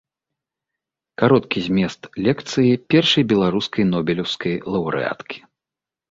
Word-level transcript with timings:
Кароткі 1.21 1.59
змест 1.65 2.01
лекцыі 2.27 2.71
першай 2.93 3.23
беларускай 3.33 3.83
нобелеўскай 3.93 4.55
лаўрэаткі. 4.77 5.37